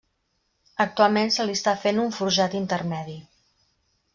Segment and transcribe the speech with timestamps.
[0.85, 3.19] Actualment se li està fent un forjat intermedi.